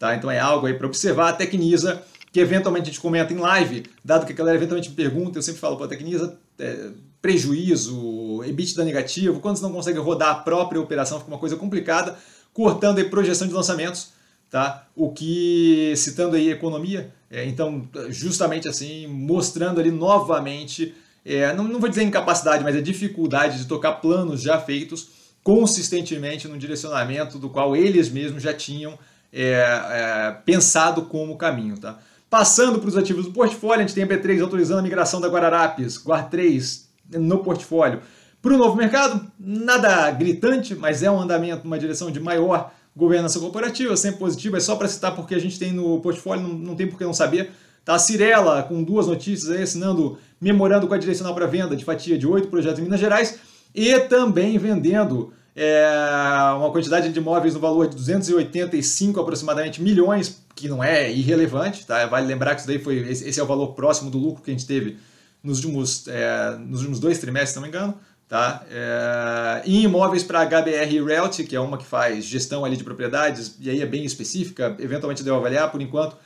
Tá? 0.00 0.16
Então 0.16 0.28
é 0.28 0.40
algo 0.40 0.66
aí 0.66 0.74
para 0.74 0.88
observar. 0.88 1.28
A 1.28 1.32
Tecnisa, 1.32 2.02
que 2.32 2.40
eventualmente 2.40 2.84
a 2.84 2.86
gente 2.86 3.00
comenta 3.00 3.32
em 3.32 3.36
live, 3.36 3.84
dado 4.04 4.24
que 4.24 4.32
a 4.32 4.34
galera 4.34 4.56
eventualmente 4.56 4.88
me 4.88 4.96
pergunta, 4.96 5.38
eu 5.38 5.42
sempre 5.42 5.60
falo 5.60 5.82
a 5.82 5.86
Tecnisa, 5.86 6.38
é, 6.58 6.88
prejuízo, 7.20 8.42
EBITDA 8.44 8.84
negativo, 8.84 9.38
quando 9.40 9.56
você 9.56 9.62
não 9.62 9.72
consegue 9.72 9.98
rodar 9.98 10.30
a 10.30 10.34
própria 10.36 10.80
operação, 10.80 11.18
fica 11.18 11.30
uma 11.30 11.38
coisa 11.38 11.56
complicada, 11.56 12.16
cortando 12.52 12.98
aí 12.98 13.04
projeção 13.04 13.46
de 13.46 13.52
lançamentos, 13.52 14.12
tá? 14.50 14.88
O 14.96 15.10
que, 15.10 15.92
citando 15.96 16.34
aí 16.34 16.50
economia, 16.50 17.12
é, 17.30 17.44
então, 17.46 17.88
justamente 18.08 18.66
assim, 18.66 19.06
mostrando 19.06 19.78
ali 19.78 19.90
novamente 19.90 20.94
é, 21.24 21.52
não, 21.54 21.64
não 21.64 21.78
vou 21.78 21.88
dizer 21.88 22.02
incapacidade, 22.02 22.64
mas 22.64 22.76
a 22.76 22.80
dificuldade 22.80 23.58
de 23.58 23.66
tocar 23.66 23.92
planos 23.92 24.42
já 24.42 24.58
feitos 24.58 25.08
consistentemente 25.42 26.48
no 26.48 26.58
direcionamento 26.58 27.38
do 27.38 27.48
qual 27.48 27.76
eles 27.76 28.08
mesmos 28.10 28.42
já 28.42 28.52
tinham 28.52 28.98
é, 29.32 29.52
é, 29.52 30.36
pensado 30.44 31.02
como 31.02 31.36
caminho. 31.36 31.78
Tá? 31.78 31.98
Passando 32.32 32.78
para 32.78 32.88
os 32.88 32.96
ativos 32.96 33.26
do 33.26 33.30
portfólio, 33.30 33.84
a 33.84 33.86
gente 33.86 33.94
tem 33.94 34.04
a 34.04 34.06
B3 34.06 34.40
autorizando 34.40 34.78
a 34.78 34.82
migração 34.82 35.20
da 35.20 35.28
Guararapes, 35.28 35.98
Guar 35.98 36.30
3 36.30 36.88
no 37.10 37.40
portfólio. 37.40 38.00
Para 38.40 38.54
o 38.54 38.56
novo 38.56 38.74
mercado, 38.74 39.30
nada 39.38 40.10
gritante, 40.12 40.74
mas 40.74 41.02
é 41.02 41.10
um 41.10 41.20
andamento 41.20 41.64
numa 41.64 41.78
direção 41.78 42.10
de 42.10 42.18
maior 42.18 42.72
governança 42.96 43.38
corporativa, 43.38 43.94
sempre 43.98 44.18
positivo, 44.18 44.56
é 44.56 44.60
só 44.60 44.76
para 44.76 44.88
citar 44.88 45.14
porque 45.14 45.34
a 45.34 45.38
gente 45.38 45.58
tem 45.58 45.72
no 45.72 46.00
portfólio, 46.00 46.48
não, 46.48 46.54
não 46.54 46.74
tem 46.74 46.86
por 46.86 46.96
que 46.96 47.04
não 47.04 47.12
saber. 47.12 47.50
Tá? 47.84 47.96
A 47.96 47.98
Cirela, 47.98 48.62
com 48.62 48.82
duas 48.82 49.06
notícias 49.06 49.50
aí, 49.54 49.62
assinando 49.62 50.16
memorando 50.40 50.88
com 50.88 50.94
a 50.94 50.98
direcional 50.98 51.34
para 51.34 51.44
venda 51.44 51.76
de 51.76 51.84
fatia 51.84 52.16
de 52.16 52.26
oito 52.26 52.48
projetos 52.48 52.78
em 52.78 52.84
Minas 52.84 52.98
Gerais 52.98 53.40
e 53.74 54.00
também 54.00 54.56
vendendo 54.56 55.34
é, 55.54 55.84
uma 56.56 56.70
quantidade 56.70 57.10
de 57.10 57.18
imóveis 57.18 57.54
no 57.54 57.60
valor 57.60 57.88
de 57.88 57.96
285 57.96 59.20
aproximadamente 59.20 59.82
milhões, 59.82 60.42
que 60.54 60.68
não 60.68 60.82
é 60.82 61.12
irrelevante, 61.12 61.86
tá? 61.86 62.06
Vale 62.06 62.26
lembrar 62.26 62.54
que 62.54 62.60
isso 62.60 62.68
daí 62.68 62.78
foi, 62.78 62.96
esse 62.98 63.38
é 63.38 63.42
o 63.42 63.46
valor 63.46 63.68
próximo 63.74 64.10
do 64.10 64.18
lucro 64.18 64.42
que 64.42 64.50
a 64.50 64.54
gente 64.54 64.66
teve 64.66 64.98
nos 65.42 65.58
últimos, 65.64 66.08
é, 66.08 66.56
nos 66.58 66.80
últimos 66.80 67.00
dois 67.00 67.18
trimestres, 67.18 67.50
se 67.50 67.56
não 67.56 67.62
me 67.62 67.68
engano. 67.68 67.94
Tá? 68.28 68.64
É, 68.70 69.62
e 69.66 69.82
imóveis 69.82 70.22
para 70.22 70.46
HBR 70.46 71.04
Realty, 71.04 71.44
que 71.44 71.54
é 71.54 71.60
uma 71.60 71.76
que 71.76 71.84
faz 71.84 72.24
gestão 72.24 72.64
ali 72.64 72.78
de 72.78 72.84
propriedades, 72.84 73.56
e 73.60 73.68
aí 73.68 73.82
é 73.82 73.86
bem 73.86 74.06
específica, 74.06 74.74
eventualmente 74.78 75.22
devo 75.22 75.36
avaliar, 75.36 75.70
por 75.70 75.82
enquanto 75.82 76.16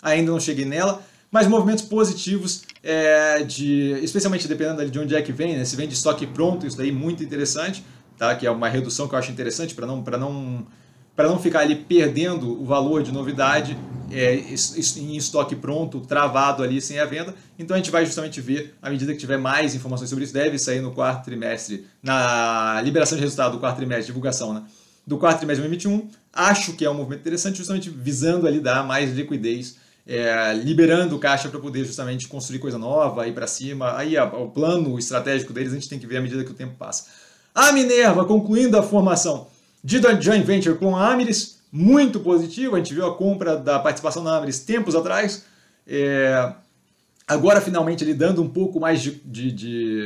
ainda 0.00 0.32
não 0.32 0.40
cheguei 0.40 0.64
nela, 0.64 1.02
mas 1.30 1.46
movimentos 1.46 1.84
positivos, 1.84 2.62
é, 2.82 3.42
de, 3.42 3.92
especialmente 4.02 4.48
dependendo 4.48 4.90
de 4.90 4.98
onde 4.98 5.14
é 5.14 5.20
que 5.20 5.32
vem, 5.32 5.54
né? 5.54 5.64
se 5.66 5.76
vem 5.76 5.86
de 5.86 5.92
estoque 5.92 6.26
pronto, 6.26 6.66
isso 6.66 6.78
daí 6.78 6.90
muito 6.90 7.22
interessante, 7.22 7.84
tá? 8.20 8.34
que 8.34 8.46
é 8.46 8.50
uma 8.50 8.68
redução 8.68 9.08
que 9.08 9.14
eu 9.14 9.18
acho 9.18 9.32
interessante 9.32 9.74
para 9.74 9.86
não, 9.86 10.02
não 10.02 10.66
não 11.18 11.38
ficar 11.38 11.60
ali 11.60 11.74
perdendo 11.74 12.62
o 12.62 12.64
valor 12.64 13.02
de 13.02 13.12
novidade 13.12 13.76
é, 14.10 14.36
em 14.36 15.16
estoque 15.16 15.54
pronto, 15.54 16.00
travado 16.00 16.62
ali 16.62 16.80
sem 16.80 16.98
a 16.98 17.04
venda. 17.04 17.34
Então 17.58 17.74
a 17.74 17.78
gente 17.78 17.90
vai 17.90 18.06
justamente 18.06 18.40
ver, 18.40 18.74
à 18.80 18.88
medida 18.88 19.12
que 19.12 19.18
tiver 19.18 19.36
mais 19.36 19.74
informações 19.74 20.08
sobre 20.08 20.24
isso, 20.24 20.32
deve 20.32 20.58
sair 20.58 20.80
no 20.80 20.92
quarto 20.92 21.26
trimestre, 21.26 21.86
na 22.02 22.80
liberação 22.82 23.18
de 23.18 23.22
resultado 23.22 23.52
do 23.52 23.58
quarto 23.58 23.76
trimestre, 23.76 24.06
divulgação, 24.06 24.54
né? 24.54 24.62
Do 25.06 25.18
quarto 25.18 25.38
trimestre 25.38 25.68
de 25.68 25.78
2021. 25.78 26.10
Acho 26.32 26.72
que 26.72 26.86
é 26.86 26.90
um 26.90 26.94
movimento 26.94 27.20
interessante, 27.20 27.58
justamente 27.58 27.90
visando 27.90 28.46
ali 28.46 28.58
dar 28.58 28.82
mais 28.82 29.12
liquidez, 29.12 29.76
é, 30.06 30.54
liberando 30.54 31.18
caixa 31.18 31.50
para 31.50 31.60
poder 31.60 31.84
justamente 31.84 32.28
construir 32.28 32.60
coisa 32.60 32.78
nova, 32.78 33.28
ir 33.28 33.34
para 33.34 33.46
cima. 33.46 33.94
Aí 33.94 34.16
o 34.18 34.48
plano 34.48 34.98
estratégico 34.98 35.52
deles 35.52 35.72
a 35.72 35.74
gente 35.74 35.88
tem 35.88 35.98
que 35.98 36.06
ver 36.06 36.16
à 36.16 36.20
medida 36.22 36.42
que 36.44 36.50
o 36.50 36.54
tempo 36.54 36.76
passa. 36.78 37.28
A 37.54 37.72
Minerva, 37.72 38.24
concluindo 38.24 38.78
a 38.78 38.82
formação 38.82 39.48
de 39.82 40.00
joint 40.20 40.44
venture 40.44 40.76
com 40.76 40.96
a 40.96 41.12
Amiris, 41.12 41.58
muito 41.72 42.20
positivo. 42.20 42.74
A 42.74 42.78
gente 42.78 42.94
viu 42.94 43.06
a 43.06 43.16
compra 43.16 43.56
da 43.56 43.78
participação 43.78 44.22
da 44.22 44.36
Amiris 44.36 44.60
tempos 44.60 44.94
atrás. 44.94 45.44
É, 45.86 46.52
agora, 47.26 47.60
finalmente, 47.60 48.04
ele 48.04 48.14
dando 48.14 48.42
um 48.42 48.48
pouco 48.48 48.78
mais 48.78 49.00
de, 49.00 49.12
de, 49.24 49.50
de 49.52 50.04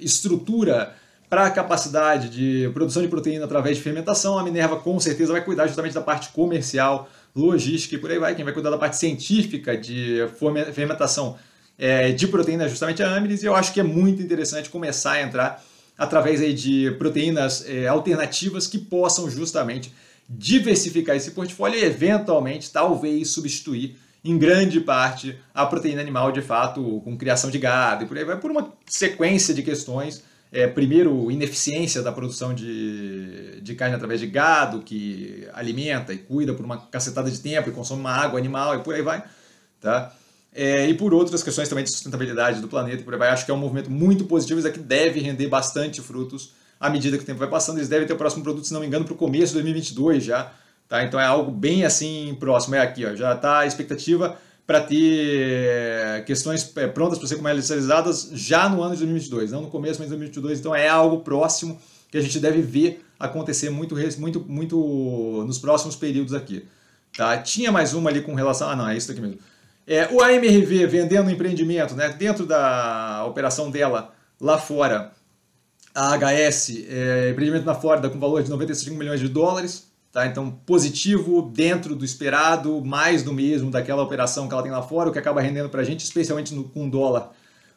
estrutura 0.00 0.94
para 1.28 1.44
a 1.44 1.50
capacidade 1.50 2.30
de 2.30 2.70
produção 2.72 3.02
de 3.02 3.08
proteína 3.08 3.44
através 3.44 3.76
de 3.76 3.82
fermentação. 3.82 4.38
A 4.38 4.42
Minerva, 4.42 4.76
com 4.76 4.98
certeza, 4.98 5.32
vai 5.32 5.44
cuidar 5.44 5.66
justamente 5.66 5.92
da 5.94 6.00
parte 6.00 6.30
comercial, 6.30 7.08
logística 7.36 7.96
e 7.96 7.98
por 7.98 8.10
aí 8.10 8.18
vai. 8.18 8.34
Quem 8.34 8.44
vai 8.44 8.54
cuidar 8.54 8.70
da 8.70 8.78
parte 8.78 8.96
científica 8.96 9.76
de 9.76 10.26
fermentação 10.72 11.36
é, 11.78 12.12
de 12.12 12.26
proteína 12.26 12.64
é 12.64 12.68
justamente 12.68 13.02
a 13.02 13.14
Amiris. 13.14 13.42
E 13.42 13.46
eu 13.46 13.54
acho 13.54 13.74
que 13.74 13.80
é 13.80 13.82
muito 13.82 14.22
interessante 14.22 14.70
começar 14.70 15.12
a 15.12 15.22
entrar 15.22 15.62
através 15.98 16.40
aí 16.40 16.54
de 16.54 16.92
proteínas 16.92 17.68
é, 17.68 17.88
alternativas 17.88 18.68
que 18.68 18.78
possam 18.78 19.28
justamente 19.28 19.92
diversificar 20.28 21.16
esse 21.16 21.32
portfólio 21.32 21.80
e 21.80 21.84
eventualmente 21.84 22.70
talvez 22.70 23.30
substituir 23.30 23.96
em 24.24 24.38
grande 24.38 24.80
parte 24.80 25.36
a 25.54 25.66
proteína 25.66 26.00
animal 26.00 26.30
de 26.30 26.42
fato 26.42 27.00
com 27.02 27.16
criação 27.16 27.50
de 27.50 27.58
gado 27.58 28.04
e 28.04 28.06
por 28.06 28.16
aí 28.16 28.24
vai 28.24 28.38
por 28.38 28.50
uma 28.50 28.72
sequência 28.86 29.52
de 29.52 29.62
questões. 29.62 30.22
É, 30.50 30.66
primeiro 30.66 31.30
ineficiência 31.30 32.00
da 32.00 32.10
produção 32.10 32.54
de, 32.54 33.60
de 33.60 33.74
carne 33.74 33.94
através 33.94 34.18
de 34.18 34.26
gado 34.26 34.80
que 34.80 35.46
alimenta 35.52 36.14
e 36.14 36.16
cuida 36.16 36.54
por 36.54 36.64
uma 36.64 36.78
cacetada 36.78 37.30
de 37.30 37.38
tempo 37.38 37.68
e 37.68 37.72
consome 37.72 38.00
uma 38.00 38.12
água 38.12 38.38
animal 38.38 38.74
e 38.74 38.82
por 38.82 38.94
aí 38.94 39.02
vai 39.02 39.22
tá 39.78 40.10
é, 40.58 40.88
e 40.88 40.94
por 40.94 41.14
outras 41.14 41.40
questões 41.40 41.68
também 41.68 41.84
de 41.84 41.90
sustentabilidade 41.90 42.60
do 42.60 42.66
planeta, 42.66 43.04
por 43.04 43.14
aí 43.14 43.18
vai. 43.18 43.28
Acho 43.28 43.44
que 43.44 43.50
é 43.52 43.54
um 43.54 43.58
movimento 43.58 43.88
muito 43.88 44.24
positivo, 44.24 44.58
isso 44.58 44.66
aqui 44.66 44.80
deve 44.80 45.20
render 45.20 45.46
bastante 45.46 46.02
frutos 46.02 46.50
à 46.80 46.90
medida 46.90 47.16
que 47.16 47.22
o 47.22 47.26
tempo 47.26 47.38
vai 47.38 47.48
passando. 47.48 47.78
Eles 47.78 47.88
devem 47.88 48.08
ter 48.08 48.12
o 48.12 48.16
próximo 48.16 48.42
produto, 48.42 48.66
se 48.66 48.72
não 48.72 48.80
me 48.80 48.86
engano, 48.88 49.04
para 49.04 49.14
o 49.14 49.16
começo 49.16 49.48
de 49.48 49.52
2022 49.52 50.24
já. 50.24 50.50
Tá? 50.88 51.04
Então 51.04 51.20
é 51.20 51.24
algo 51.24 51.52
bem 51.52 51.84
assim 51.84 52.36
próximo. 52.40 52.74
É 52.74 52.80
aqui, 52.80 53.06
ó, 53.06 53.14
já 53.14 53.34
está 53.34 53.60
a 53.60 53.66
expectativa 53.66 54.36
para 54.66 54.80
ter 54.80 56.24
questões 56.26 56.72
é, 56.76 56.88
prontas 56.88 57.20
para 57.20 57.28
ser 57.28 57.36
comercializadas 57.36 58.30
já 58.32 58.68
no 58.68 58.82
ano 58.82 58.94
de 58.94 59.04
2022, 59.04 59.52
não 59.52 59.62
no 59.62 59.70
começo, 59.70 60.00
mas 60.00 60.08
em 60.08 60.10
2022. 60.10 60.58
Então 60.58 60.74
é 60.74 60.88
algo 60.88 61.20
próximo 61.20 61.80
que 62.10 62.18
a 62.18 62.20
gente 62.20 62.40
deve 62.40 62.62
ver 62.62 63.04
acontecer 63.16 63.70
muito, 63.70 63.94
muito, 64.18 64.44
muito 64.48 65.44
nos 65.46 65.58
próximos 65.58 65.94
períodos 65.94 66.34
aqui. 66.34 66.66
Tá? 67.16 67.38
Tinha 67.38 67.70
mais 67.70 67.94
uma 67.94 68.10
ali 68.10 68.22
com 68.22 68.34
relação. 68.34 68.68
Ah, 68.68 68.74
não, 68.74 68.88
é 68.88 68.96
isso 68.96 69.12
aqui 69.12 69.20
mesmo. 69.20 69.38
É, 69.90 70.06
o 70.12 70.22
AMRV 70.22 70.86
vendendo 70.86 71.30
empreendimento, 71.30 71.94
né, 71.94 72.10
dentro 72.10 72.44
da 72.44 73.24
operação 73.26 73.70
dela 73.70 74.12
lá 74.38 74.58
fora, 74.58 75.12
a 75.94 76.14
HS, 76.14 76.84
é, 76.90 77.30
empreendimento 77.30 77.64
na 77.64 77.74
Flórida 77.74 78.10
com 78.10 78.20
valor 78.20 78.42
de 78.42 78.50
95 78.50 78.94
milhões 78.94 79.18
de 79.18 79.28
dólares, 79.28 79.90
tá? 80.12 80.26
então 80.26 80.50
positivo, 80.50 81.40
dentro 81.40 81.96
do 81.96 82.04
esperado, 82.04 82.84
mais 82.84 83.22
do 83.22 83.32
mesmo 83.32 83.70
daquela 83.70 84.02
operação 84.02 84.46
que 84.46 84.52
ela 84.52 84.62
tem 84.62 84.70
lá 84.70 84.82
fora, 84.82 85.08
o 85.08 85.12
que 85.12 85.18
acaba 85.18 85.40
rendendo 85.40 85.70
para 85.70 85.80
a 85.80 85.84
gente, 85.84 86.04
especialmente 86.04 86.54
no, 86.54 86.64
com 86.64 86.86
dólar, 86.86 87.32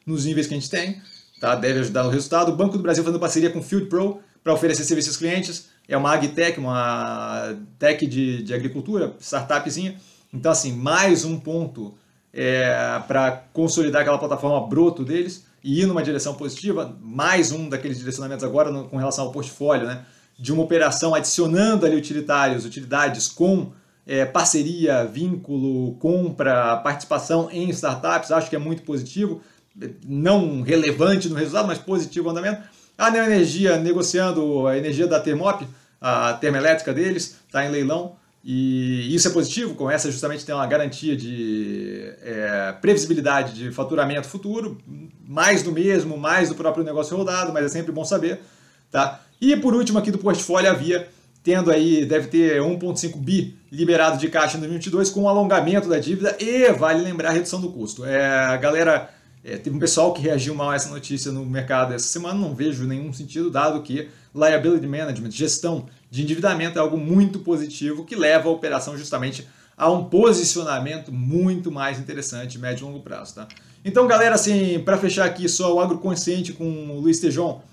nos 0.06 0.26
níveis 0.26 0.48
que 0.48 0.54
a 0.54 0.60
gente 0.60 0.70
tem, 0.70 1.02
tá? 1.40 1.56
deve 1.56 1.80
ajudar 1.80 2.04
no 2.04 2.10
resultado. 2.10 2.52
O 2.52 2.56
Banco 2.58 2.76
do 2.76 2.84
Brasil 2.84 3.06
fazendo 3.06 3.22
parceria 3.22 3.50
com 3.50 3.60
o 3.60 3.64
Field 3.64 3.88
Pro 3.88 4.20
para 4.44 4.54
oferecer 4.54 4.84
serviços 4.84 5.12
aos 5.12 5.18
clientes, 5.18 5.70
é 5.88 5.96
uma 5.96 6.12
agtech, 6.12 6.60
uma 6.60 7.56
tech 7.80 8.06
de, 8.06 8.44
de 8.44 8.54
agricultura, 8.54 9.16
startupzinha, 9.18 9.96
então 10.34 10.52
assim, 10.52 10.74
mais 10.74 11.24
um 11.24 11.40
ponto 11.40 11.96
é, 12.34 13.02
para 13.08 13.44
consolidar 13.54 14.02
aquela 14.02 14.18
plataforma 14.18 14.68
broto 14.68 15.04
deles 15.04 15.46
e 15.64 15.82
ir 15.82 15.86
numa 15.86 16.04
direção 16.04 16.34
positiva. 16.34 16.98
Mais 17.02 17.52
um 17.52 17.70
daqueles 17.70 17.98
direcionamentos 17.98 18.44
agora 18.44 18.72
no, 18.72 18.88
com 18.88 18.98
relação 18.98 19.26
ao 19.26 19.32
portfólio, 19.32 19.88
né? 19.88 20.06
de 20.38 20.52
uma 20.52 20.64
operação 20.64 21.14
adicionando 21.14 21.86
ali 21.86 21.96
utilitários, 21.96 22.66
utilidades 22.66 23.28
com 23.28 23.72
é, 24.08 24.26
parceria, 24.26 25.06
vínculo, 25.06 25.94
compra, 25.98 26.78
participação 26.78 27.50
em 27.52 27.70
startups. 27.70 28.32
Acho 28.32 28.50
que 28.50 28.56
é 28.56 28.60
muito 28.60 28.82
positivo, 28.82 29.42
não 30.06 30.62
relevante 30.62 31.30
no 31.30 31.36
resultado, 31.36 31.68
mas 31.68 31.78
positivo 31.78 32.28
o 32.28 32.32
andamento. 32.32 32.64
A 32.98 33.10
Neoenergia 33.12 33.78
negociando 33.78 34.68
a 34.68 34.78
energia 34.78 35.08
da 35.08 35.20
Termop, 35.20 35.68
a 36.00 36.34
termoelétrica 36.34 36.94
deles, 36.94 37.38
está 37.46 37.64
em 37.66 37.70
leilão. 37.70 38.16
E 38.44 39.14
isso 39.14 39.28
é 39.28 39.32
positivo, 39.32 39.76
com 39.76 39.90
essa 39.90 40.10
justamente 40.10 40.44
tem 40.44 40.56
uma 40.56 40.66
garantia 40.66 41.16
de 41.16 42.12
é, 42.24 42.74
previsibilidade 42.82 43.54
de 43.54 43.72
faturamento 43.72 44.28
futuro, 44.28 44.80
mais 45.28 45.62
do 45.62 45.72
mesmo, 45.72 46.18
mais 46.18 46.50
do 46.50 46.56
próprio 46.56 46.84
negócio 46.84 47.16
rodado, 47.16 47.54
mas 47.54 47.66
é 47.66 47.70
sempre 47.70 47.92
bom 47.92 48.04
saber. 48.04 48.40
Tá? 48.90 49.22
E 49.40 49.56
por 49.56 49.76
último 49.76 50.00
aqui 50.00 50.10
do 50.10 50.18
portfólio 50.18 50.72
havia 50.72 51.08
tendo 51.44 51.72
aí, 51.72 52.06
deve 52.06 52.28
ter 52.28 52.62
1,5 52.62 53.18
bi 53.18 53.58
liberado 53.72 54.18
de 54.18 54.28
caixa 54.28 54.58
em 54.58 54.60
2022 54.60 55.10
com 55.10 55.28
alongamento 55.28 55.90
da 55.90 55.98
dívida 55.98 56.36
e, 56.40 56.72
vale 56.74 57.02
lembrar, 57.02 57.30
a 57.30 57.34
redução 57.34 57.60
do 57.60 57.72
custo. 57.72 58.06
É, 58.06 58.28
a 58.28 58.58
galera, 58.58 59.10
é, 59.44 59.58
teve 59.58 59.76
um 59.76 59.80
pessoal 59.80 60.14
que 60.14 60.22
reagiu 60.22 60.54
mal 60.54 60.70
a 60.70 60.76
essa 60.76 60.90
notícia 60.90 61.32
no 61.32 61.46
mercado 61.46 61.94
essa 61.94 62.08
semana, 62.08 62.38
não 62.38 62.54
vejo 62.54 62.86
nenhum 62.86 63.12
sentido, 63.12 63.50
dado 63.50 63.82
que 63.82 64.10
liability 64.36 64.86
management, 64.86 65.32
gestão 65.32 65.88
de 66.12 66.22
endividamento 66.22 66.78
é 66.78 66.82
algo 66.82 66.98
muito 66.98 67.40
positivo 67.40 68.04
que 68.04 68.16
leva 68.16 68.50
a 68.50 68.52
operação 68.52 68.98
justamente 68.98 69.48
a 69.78 69.90
um 69.90 70.04
posicionamento 70.04 71.12
muito 71.12 71.72
mais 71.72 71.98
interessante 71.98 72.60
médio 72.60 72.84
e 72.84 72.86
longo 72.86 73.00
prazo, 73.00 73.36
tá? 73.36 73.48
Então, 73.84 74.06
galera, 74.06 74.36
assim, 74.36 74.80
para 74.80 74.98
fechar 74.98 75.26
aqui 75.26 75.50
só 75.50 75.74
o 75.74 75.80
Agroconsciente 75.80 76.54
com 76.54 76.66
o 76.66 77.00
Luiz 77.00 77.20
Tejon, 77.20 77.64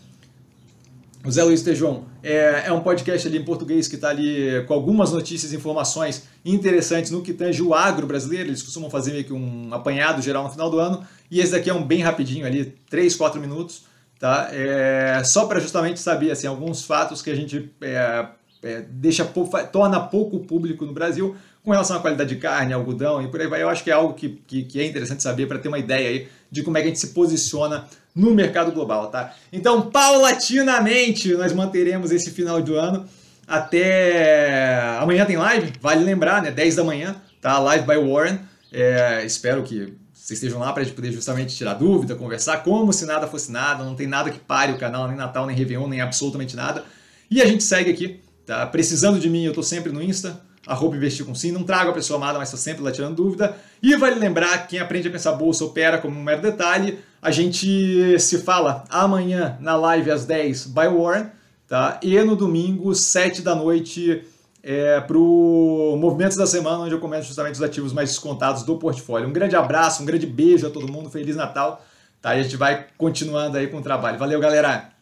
o 1.25 1.31
Zé 1.31 1.43
Luiz 1.43 1.63
Tejon, 1.63 2.05
é, 2.23 2.65
é 2.67 2.73
um 2.73 2.81
podcast 2.81 3.27
ali 3.27 3.39
em 3.39 3.45
português 3.45 3.89
que 3.89 3.97
está 3.97 4.09
ali 4.09 4.65
com 4.67 4.73
algumas 4.73 5.13
notícias 5.13 5.53
e 5.53 5.57
informações 5.57 6.23
interessantes 6.45 7.11
no 7.11 7.21
que 7.21 7.35
tange 7.35 7.61
o 7.61 7.75
agro 7.75 8.07
brasileiro. 8.07 8.49
Eles 8.49 8.63
costumam 8.63 8.89
fazer 8.89 9.11
meio 9.11 9.25
que 9.25 9.33
um 9.33 9.69
apanhado 9.75 10.23
geral 10.23 10.45
no 10.45 10.51
final 10.51 10.71
do 10.71 10.79
ano. 10.79 11.05
E 11.31 11.41
esse 11.41 11.53
daqui 11.53 11.69
é 11.69 11.75
um 11.75 11.85
bem 11.85 12.01
rapidinho 12.01 12.47
ali, 12.47 12.73
3, 12.89 13.15
4 13.17 13.41
minutos, 13.41 13.83
tá? 14.19 14.49
É, 14.53 15.23
só 15.25 15.47
para 15.47 15.61
justamente 15.61 16.01
saber 16.01 16.31
assim, 16.31 16.47
alguns 16.47 16.85
fatos 16.85 17.23
que 17.23 17.31
a 17.31 17.35
gente 17.35 17.71
é, 17.81 18.27
é, 18.63 18.85
deixa, 18.89 19.25
torna 19.73 20.01
pouco 20.01 20.41
público 20.41 20.85
no 20.85 20.93
Brasil 20.93 21.37
com 21.63 21.71
relação 21.71 21.97
à 21.97 22.01
qualidade 22.01 22.35
de 22.35 22.41
carne, 22.41 22.73
algodão 22.73 23.23
e 23.23 23.29
por 23.29 23.41
aí 23.41 23.47
vai. 23.47 23.63
Eu 23.63 23.69
acho 23.69 23.85
que 23.85 23.91
é 23.91 23.95
algo 23.95 24.15
que, 24.15 24.41
que, 24.47 24.65
que 24.65 24.81
é 24.81 24.87
interessante 24.87 25.23
saber 25.23 25.47
para 25.47 25.59
ter 25.59 25.69
uma 25.69 25.79
ideia 25.79 26.09
aí 26.09 26.29
de 26.51 26.63
como 26.63 26.79
é 26.79 26.81
que 26.81 26.87
a 26.87 26.91
gente 26.91 27.01
se 27.01 27.09
posiciona 27.09 27.87
no 28.15 28.35
mercado 28.35 28.73
global, 28.73 29.09
tá? 29.09 29.35
Então, 29.53 29.91
paulatinamente, 29.91 31.35
nós 31.35 31.53
manteremos 31.53 32.11
esse 32.11 32.31
final 32.31 32.61
do 32.61 32.75
ano 32.75 33.07
até 33.49 34.99
amanhã 35.01 35.25
tem 35.25 35.39
live, 35.39 35.73
vale 35.81 36.05
lembrar, 36.05 36.43
né? 36.43 36.51
10 36.51 36.77
da 36.77 36.85
manhã, 36.85 37.17
tá? 37.41 37.59
Live 37.59 37.87
by 37.87 37.97
Warren. 37.97 38.41
É, 38.71 39.25
espero 39.25 39.63
que 39.63 39.95
vocês 40.29 40.43
estejam 40.43 40.61
lá 40.61 40.75
para 40.75 40.83
a 40.83 40.85
gente 40.85 40.95
poder 40.95 41.11
justamente 41.11 41.57
tirar 41.57 41.73
dúvida, 41.73 42.15
conversar 42.15 42.59
como 42.59 42.93
se 42.93 43.07
nada 43.07 43.27
fosse 43.27 43.51
nada, 43.51 43.83
não 43.83 43.95
tem 43.95 44.07
nada 44.07 44.31
que 44.31 44.39
pare 44.39 44.73
o 44.73 44.77
canal, 44.77 45.09
nem 45.09 45.17
Natal, 45.17 45.47
nem 45.47 45.57
Réveillon, 45.57 45.89
nem 45.89 46.03
absolutamente 46.03 46.55
nada. 46.55 46.85
E 47.31 47.41
a 47.41 47.47
gente 47.47 47.65
segue 47.65 47.91
aqui, 47.91 48.21
tá? 48.45 48.67
Precisando 48.67 49.19
de 49.19 49.31
mim, 49.31 49.45
eu 49.45 49.55
tô 49.55 49.63
sempre 49.63 49.91
no 49.91 50.03
Insta, 50.03 50.39
arroba 50.67 50.99
investir 50.99 51.25
com 51.25 51.35
sim, 51.35 51.51
não 51.51 51.65
trago 51.65 51.93
a 51.93 51.95
pessoa 51.95 52.19
amada, 52.19 52.39
mas 52.39 52.49
estou 52.49 52.61
sempre 52.61 52.83
lá 52.83 52.93
tirando 52.93 53.17
dúvida. 53.17 53.57
E 53.83 53.97
vale 53.97 54.17
lembrar 54.17 54.59
que 54.59 54.69
quem 54.69 54.81
aprende 54.81 55.09
a 55.09 55.11
pensar 55.11 55.33
bolsa 55.33 55.65
opera 55.65 55.97
como 55.97 56.21
um 56.21 56.23
mero 56.23 56.43
detalhe. 56.43 56.99
A 57.23 57.31
gente 57.31 58.21
se 58.21 58.37
fala 58.37 58.85
amanhã 58.91 59.57
na 59.63 59.77
live 59.77 60.11
às 60.11 60.27
10 60.27 60.67
by 60.67 60.89
Warren, 60.89 61.29
tá? 61.67 61.99
E 62.03 62.21
no 62.21 62.37
domingo, 62.37 62.95
7 62.95 63.41
da 63.41 63.55
noite, 63.55 64.23
é, 64.71 65.01
para 65.01 65.17
o 65.17 65.97
Movimentos 65.99 66.37
da 66.37 66.47
Semana, 66.47 66.81
onde 66.81 66.93
eu 66.93 67.01
comento 67.01 67.25
justamente 67.25 67.55
os 67.55 67.63
ativos 67.63 67.91
mais 67.91 68.11
descontados 68.11 68.65
do 68.65 68.77
portfólio. 68.77 69.27
Um 69.27 69.33
grande 69.33 69.57
abraço, 69.57 70.03
um 70.03 70.05
grande 70.05 70.27
beijo 70.27 70.67
a 70.67 70.71
todo 70.71 70.93
mundo, 70.93 71.09
Feliz 71.09 71.35
Natal. 71.35 71.83
Tá? 72.21 72.31
A 72.31 72.43
gente 72.43 72.55
vai 72.55 72.87
continuando 72.99 73.57
aí 73.57 73.69
com 73.69 73.79
o 73.79 73.83
trabalho. 73.83 74.19
Valeu, 74.19 74.39
galera! 74.39 74.98